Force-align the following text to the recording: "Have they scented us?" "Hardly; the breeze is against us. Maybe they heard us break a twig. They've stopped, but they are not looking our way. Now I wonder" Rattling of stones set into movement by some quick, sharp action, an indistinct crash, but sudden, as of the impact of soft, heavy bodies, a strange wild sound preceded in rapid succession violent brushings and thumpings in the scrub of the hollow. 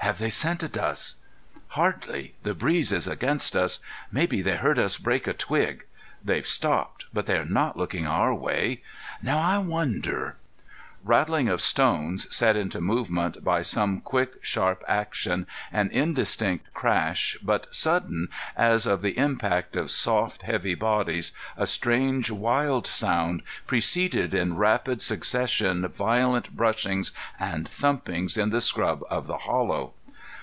"Have 0.00 0.16
they 0.18 0.30
scented 0.30 0.78
us?" 0.78 1.16
"Hardly; 1.68 2.34
the 2.42 2.54
breeze 2.54 2.90
is 2.90 3.06
against 3.06 3.54
us. 3.54 3.80
Maybe 4.10 4.40
they 4.40 4.56
heard 4.56 4.78
us 4.78 4.96
break 4.96 5.26
a 5.26 5.34
twig. 5.34 5.84
They've 6.24 6.46
stopped, 6.46 7.04
but 7.12 7.26
they 7.26 7.36
are 7.36 7.44
not 7.44 7.76
looking 7.76 8.06
our 8.06 8.32
way. 8.34 8.82
Now 9.22 9.36
I 9.38 9.58
wonder" 9.58 10.36
Rattling 11.04 11.48
of 11.48 11.62
stones 11.62 12.34
set 12.34 12.56
into 12.56 12.78
movement 12.78 13.42
by 13.42 13.62
some 13.62 14.02
quick, 14.02 14.32
sharp 14.42 14.84
action, 14.86 15.46
an 15.72 15.88
indistinct 15.92 16.74
crash, 16.74 17.38
but 17.42 17.74
sudden, 17.74 18.28
as 18.54 18.84
of 18.84 19.00
the 19.00 19.16
impact 19.16 19.76
of 19.76 19.90
soft, 19.90 20.42
heavy 20.42 20.74
bodies, 20.74 21.32
a 21.56 21.66
strange 21.66 22.30
wild 22.30 22.86
sound 22.86 23.42
preceded 23.66 24.34
in 24.34 24.56
rapid 24.58 25.00
succession 25.00 25.88
violent 25.88 26.54
brushings 26.54 27.12
and 27.38 27.66
thumpings 27.66 28.36
in 28.36 28.50
the 28.50 28.60
scrub 28.60 29.02
of 29.08 29.26
the 29.26 29.38
hollow. 29.38 29.94